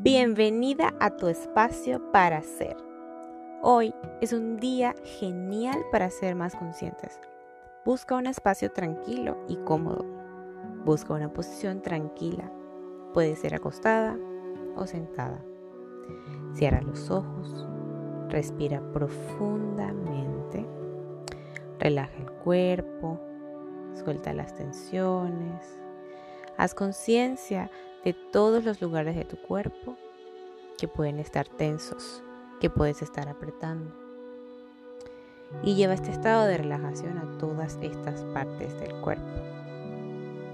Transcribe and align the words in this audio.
Bienvenida 0.00 0.94
a 1.00 1.10
tu 1.10 1.26
espacio 1.26 2.12
para 2.12 2.40
ser. 2.42 2.76
Hoy 3.62 3.92
es 4.20 4.32
un 4.32 4.58
día 4.58 4.94
genial 5.18 5.76
para 5.90 6.08
ser 6.08 6.36
más 6.36 6.54
conscientes. 6.54 7.18
Busca 7.84 8.14
un 8.14 8.28
espacio 8.28 8.70
tranquilo 8.70 9.36
y 9.48 9.56
cómodo. 9.56 10.06
Busca 10.84 11.14
una 11.14 11.32
posición 11.32 11.82
tranquila. 11.82 12.48
Puede 13.12 13.34
ser 13.34 13.56
acostada 13.56 14.16
o 14.76 14.86
sentada. 14.86 15.44
Cierra 16.54 16.80
los 16.80 17.10
ojos. 17.10 17.66
Respira 18.28 18.80
profundamente. 18.92 20.64
Relaja 21.80 22.16
el 22.18 22.30
cuerpo. 22.44 23.18
Suelta 23.94 24.32
las 24.32 24.54
tensiones. 24.54 25.80
Haz 26.56 26.72
conciencia 26.72 27.68
de 28.04 28.14
todos 28.32 28.64
los 28.64 28.80
lugares 28.80 29.16
de 29.16 29.24
tu 29.24 29.36
cuerpo 29.36 29.96
que 30.78 30.88
pueden 30.88 31.18
estar 31.18 31.48
tensos, 31.48 32.22
que 32.60 32.70
puedes 32.70 33.02
estar 33.02 33.28
apretando. 33.28 33.92
Y 35.62 35.74
lleva 35.74 35.94
este 35.94 36.10
estado 36.10 36.46
de 36.46 36.58
relajación 36.58 37.18
a 37.18 37.38
todas 37.38 37.78
estas 37.82 38.24
partes 38.26 38.78
del 38.80 38.94
cuerpo. 39.00 39.24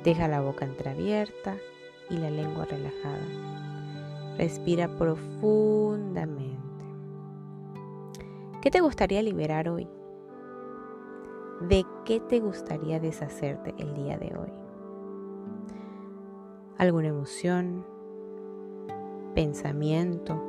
Deja 0.02 0.28
la 0.28 0.40
boca 0.40 0.64
entreabierta 0.64 1.56
y 2.10 2.16
la 2.16 2.30
lengua 2.30 2.64
relajada. 2.64 3.26
Respira 4.38 4.88
profundamente. 4.96 6.54
¿Qué 8.62 8.70
te 8.70 8.80
gustaría 8.80 9.22
liberar 9.22 9.68
hoy? 9.68 9.88
¿De 11.60 11.84
qué 12.04 12.20
te 12.20 12.40
gustaría 12.40 12.98
deshacerte 12.98 13.74
el 13.78 13.94
día 13.94 14.16
de 14.16 14.34
hoy? 14.36 14.63
Alguna 16.78 17.08
emoción, 17.08 17.84
pensamiento, 19.34 20.40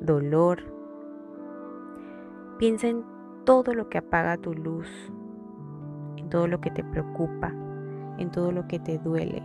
dolor. 0.00 0.62
Piensa 2.58 2.88
en 2.88 3.04
todo 3.44 3.74
lo 3.74 3.88
que 3.88 3.98
apaga 3.98 4.36
tu 4.36 4.54
luz, 4.54 4.88
en 6.16 6.28
todo 6.28 6.46
lo 6.46 6.60
que 6.60 6.70
te 6.70 6.84
preocupa, 6.84 7.52
en 8.18 8.30
todo 8.30 8.52
lo 8.52 8.66
que 8.68 8.78
te 8.78 8.98
duele. 8.98 9.42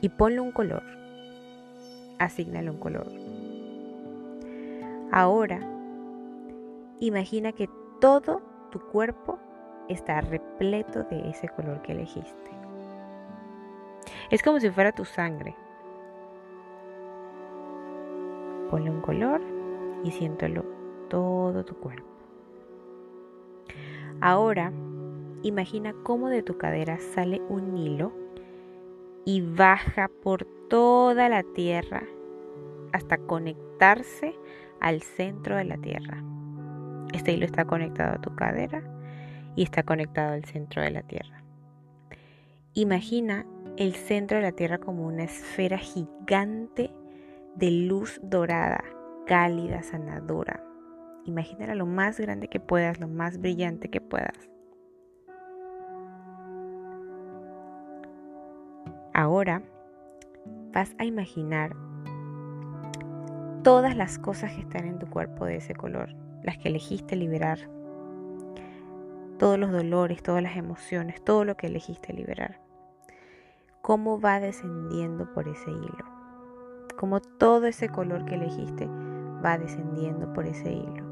Y 0.00 0.08
ponle 0.08 0.40
un 0.40 0.52
color. 0.52 0.82
Asignale 2.18 2.70
un 2.70 2.78
color. 2.78 3.06
Ahora, 5.12 5.60
imagina 7.00 7.52
que 7.52 7.68
todo 8.00 8.40
tu 8.70 8.80
cuerpo 8.80 9.38
está 9.88 10.20
repleto 10.22 11.04
de 11.04 11.28
ese 11.28 11.48
color 11.48 11.82
que 11.82 11.92
elegiste. 11.92 12.61
Es 14.30 14.42
como 14.42 14.60
si 14.60 14.70
fuera 14.70 14.92
tu 14.92 15.04
sangre. 15.04 15.54
Ponle 18.70 18.90
un 18.90 19.00
color 19.00 19.40
y 20.04 20.10
siéntelo 20.10 20.64
todo 21.08 21.64
tu 21.64 21.74
cuerpo. 21.76 22.08
Ahora, 24.20 24.72
imagina 25.42 25.94
cómo 26.04 26.28
de 26.28 26.42
tu 26.42 26.56
cadera 26.56 26.98
sale 26.98 27.42
un 27.48 27.76
hilo 27.76 28.12
y 29.24 29.40
baja 29.40 30.10
por 30.22 30.44
toda 30.68 31.28
la 31.28 31.42
tierra 31.42 32.02
hasta 32.92 33.18
conectarse 33.18 34.34
al 34.80 35.02
centro 35.02 35.56
de 35.56 35.64
la 35.64 35.76
tierra. 35.76 36.22
Este 37.12 37.32
hilo 37.32 37.44
está 37.44 37.64
conectado 37.64 38.14
a 38.14 38.20
tu 38.20 38.34
cadera 38.34 38.82
y 39.54 39.62
está 39.62 39.82
conectado 39.82 40.32
al 40.32 40.44
centro 40.44 40.82
de 40.82 40.90
la 40.90 41.02
tierra. 41.02 41.42
Imagina 42.74 43.44
el 43.76 43.94
centro 43.94 44.36
de 44.36 44.42
la 44.42 44.52
Tierra 44.52 44.78
como 44.78 45.06
una 45.06 45.24
esfera 45.24 45.78
gigante 45.78 46.90
de 47.56 47.70
luz 47.70 48.20
dorada, 48.22 48.84
cálida, 49.26 49.82
sanadora. 49.82 50.62
Imagínala 51.24 51.74
lo 51.74 51.86
más 51.86 52.18
grande 52.18 52.48
que 52.48 52.60
puedas, 52.60 53.00
lo 53.00 53.08
más 53.08 53.38
brillante 53.38 53.88
que 53.88 54.00
puedas. 54.00 54.50
Ahora 59.14 59.62
vas 60.72 60.94
a 60.98 61.04
imaginar 61.04 61.76
todas 63.62 63.96
las 63.96 64.18
cosas 64.18 64.52
que 64.52 64.62
están 64.62 64.86
en 64.86 64.98
tu 64.98 65.06
cuerpo 65.06 65.44
de 65.44 65.56
ese 65.56 65.74
color, 65.74 66.14
las 66.42 66.58
que 66.58 66.68
elegiste 66.68 67.14
liberar, 67.14 67.58
todos 69.38 69.58
los 69.58 69.70
dolores, 69.70 70.22
todas 70.22 70.42
las 70.42 70.56
emociones, 70.56 71.22
todo 71.22 71.44
lo 71.44 71.56
que 71.56 71.66
elegiste 71.68 72.12
liberar 72.12 72.61
cómo 73.82 74.20
va 74.20 74.38
descendiendo 74.38 75.30
por 75.34 75.48
ese 75.48 75.70
hilo, 75.70 76.04
cómo 76.96 77.20
todo 77.20 77.66
ese 77.66 77.88
color 77.88 78.24
que 78.24 78.36
elegiste 78.36 78.88
va 79.44 79.58
descendiendo 79.58 80.32
por 80.32 80.46
ese 80.46 80.72
hilo. 80.72 81.04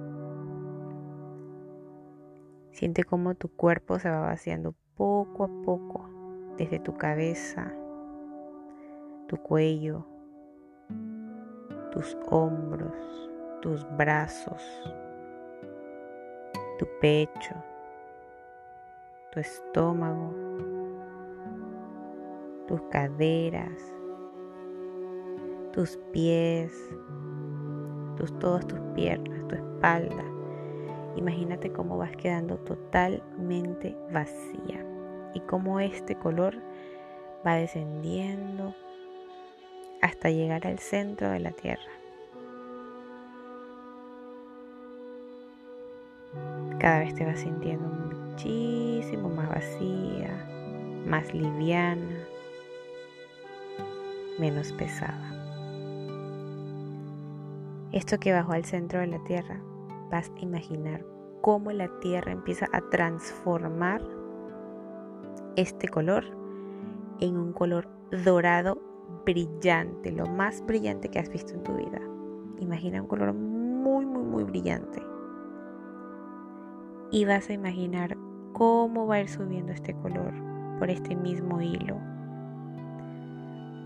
Siente 2.70 3.02
cómo 3.02 3.34
tu 3.34 3.48
cuerpo 3.48 3.98
se 3.98 4.08
va 4.08 4.20
vaciando 4.20 4.76
poco 4.96 5.44
a 5.44 5.48
poco 5.64 6.08
desde 6.56 6.78
tu 6.78 6.96
cabeza, 6.96 7.74
tu 9.26 9.36
cuello, 9.36 10.06
tus 11.90 12.16
hombros, 12.30 12.94
tus 13.62 13.84
brazos, 13.96 14.62
tu 16.78 16.86
pecho, 17.00 17.54
tu 19.32 19.40
estómago, 19.40 20.32
tus 22.70 22.80
caderas, 22.82 23.82
tus 25.72 25.96
pies, 26.12 26.72
tus, 28.16 28.38
todas 28.38 28.64
tus 28.64 28.78
piernas, 28.94 29.48
tu 29.48 29.56
espalda. 29.56 30.24
Imagínate 31.16 31.72
cómo 31.72 31.98
vas 31.98 32.16
quedando 32.16 32.58
totalmente 32.58 33.96
vacía 34.12 34.86
y 35.34 35.40
cómo 35.40 35.80
este 35.80 36.14
color 36.14 36.54
va 37.44 37.56
descendiendo 37.56 38.72
hasta 40.00 40.30
llegar 40.30 40.64
al 40.64 40.78
centro 40.78 41.28
de 41.28 41.40
la 41.40 41.50
tierra. 41.50 41.90
Cada 46.78 47.00
vez 47.00 47.16
te 47.16 47.26
vas 47.26 47.40
sintiendo 47.40 47.88
muchísimo 47.88 49.28
más 49.28 49.48
vacía, 49.48 50.46
más 51.04 51.34
liviana, 51.34 52.29
menos 54.40 54.72
pesada. 54.72 55.30
Esto 57.92 58.18
que 58.18 58.32
bajó 58.32 58.52
al 58.52 58.64
centro 58.64 59.00
de 59.00 59.08
la 59.08 59.22
Tierra, 59.24 59.60
vas 60.10 60.32
a 60.34 60.40
imaginar 60.40 61.04
cómo 61.42 61.70
la 61.72 61.88
Tierra 62.00 62.32
empieza 62.32 62.66
a 62.72 62.80
transformar 62.90 64.02
este 65.56 65.88
color 65.88 66.24
en 67.20 67.36
un 67.36 67.52
color 67.52 67.88
dorado 68.24 68.78
brillante, 69.26 70.10
lo 70.10 70.26
más 70.26 70.64
brillante 70.64 71.08
que 71.10 71.18
has 71.18 71.28
visto 71.28 71.52
en 71.52 71.62
tu 71.62 71.74
vida. 71.74 72.00
Imagina 72.58 73.02
un 73.02 73.08
color 73.08 73.34
muy, 73.34 74.06
muy, 74.06 74.22
muy 74.22 74.44
brillante. 74.44 75.02
Y 77.10 77.24
vas 77.24 77.50
a 77.50 77.52
imaginar 77.52 78.16
cómo 78.52 79.06
va 79.06 79.16
a 79.16 79.20
ir 79.20 79.28
subiendo 79.28 79.72
este 79.72 79.94
color 79.94 80.32
por 80.78 80.88
este 80.90 81.14
mismo 81.16 81.60
hilo 81.60 82.09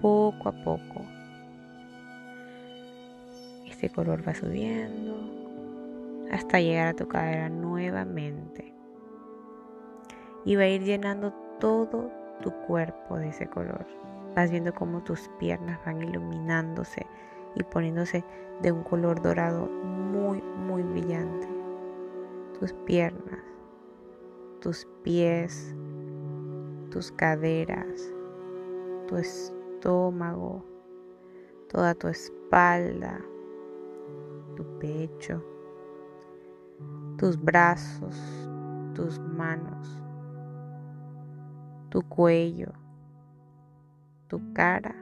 poco 0.04 0.50
a 0.50 0.53
poco. 0.53 1.00
Este 3.66 3.88
color 3.88 4.22
va 4.28 4.34
subiendo 4.34 5.16
hasta 6.31 6.60
llegar 6.60 6.88
a 6.88 6.92
tu 6.92 7.09
cadera 7.09 7.48
nuevamente. 7.48 8.75
Y 10.44 10.56
va 10.56 10.64
a 10.64 10.69
ir 10.69 10.82
llenando 10.82 11.32
todo 11.58 12.11
tu 12.43 12.52
cuerpo 12.67 13.17
de 13.17 13.29
ese 13.29 13.46
color. 13.46 13.87
Vas 14.37 14.50
viendo 14.50 14.75
cómo 14.75 15.02
tus 15.02 15.31
piernas 15.38 15.81
van 15.87 16.02
iluminándose 16.02 17.06
y 17.55 17.62
poniéndose 17.62 18.23
de 18.61 18.73
un 18.73 18.82
color 18.82 19.23
dorado 19.23 19.64
muy, 19.69 20.43
muy 20.43 20.82
brillante. 20.82 21.49
Tus 22.61 22.75
piernas, 22.84 23.40
tus 24.61 24.87
pies, 25.02 25.75
tus 26.90 27.11
caderas, 27.11 28.12
tu 29.08 29.17
estómago, 29.84 30.64
toda 31.69 31.94
tu 31.94 32.08
espalda, 32.08 33.20
tu 34.56 34.64
pecho, 34.78 35.44
tus 37.19 37.38
brazos, 37.38 38.16
tus 38.94 39.19
manos, 39.19 40.02
tu 41.90 42.00
cuello, 42.08 42.72
tu 44.28 44.40
cara 44.54 44.94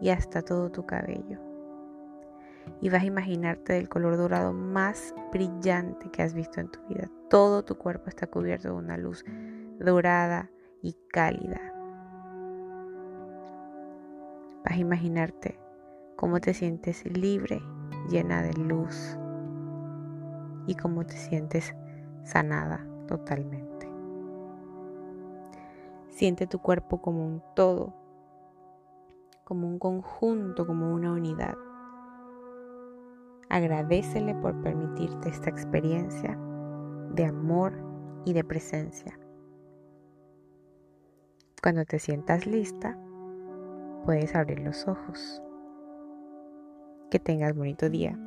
y 0.00 0.08
hasta 0.08 0.42
todo 0.42 0.68
tu 0.72 0.84
cabello. 0.84 1.38
Y 2.80 2.90
vas 2.90 3.02
a 3.02 3.06
imaginarte 3.06 3.74
del 3.74 3.88
color 3.88 4.16
dorado 4.16 4.52
más 4.52 5.14
brillante 5.32 6.10
que 6.10 6.22
has 6.22 6.34
visto 6.34 6.60
en 6.60 6.68
tu 6.68 6.80
vida. 6.88 7.08
Todo 7.30 7.64
tu 7.64 7.78
cuerpo 7.78 8.08
está 8.08 8.26
cubierto 8.26 8.68
de 8.68 8.74
una 8.74 8.96
luz 8.96 9.24
dorada 9.78 10.50
y 10.82 10.94
cálida 11.12 11.77
Imaginarte 14.76 15.58
cómo 16.16 16.40
te 16.40 16.54
sientes 16.54 17.04
libre, 17.04 17.60
llena 18.08 18.42
de 18.42 18.52
luz 18.54 19.18
y 20.66 20.74
cómo 20.74 21.04
te 21.04 21.16
sientes 21.16 21.74
sanada 22.22 22.86
totalmente. 23.06 23.88
Siente 26.10 26.46
tu 26.46 26.60
cuerpo 26.60 27.02
como 27.02 27.26
un 27.26 27.42
todo, 27.54 27.92
como 29.44 29.66
un 29.66 29.78
conjunto, 29.78 30.66
como 30.66 30.92
una 30.94 31.12
unidad. 31.12 31.56
Agradecele 33.48 34.34
por 34.36 34.60
permitirte 34.62 35.28
esta 35.28 35.50
experiencia 35.50 36.38
de 37.14 37.24
amor 37.24 37.72
y 38.24 38.32
de 38.32 38.44
presencia. 38.44 39.18
Cuando 41.62 41.84
te 41.84 41.98
sientas 41.98 42.46
lista, 42.46 42.98
puedes 44.04 44.34
abrir 44.34 44.60
los 44.60 44.86
ojos. 44.88 45.42
Que 47.10 47.18
tengas 47.18 47.54
bonito 47.54 47.88
día. 47.88 48.18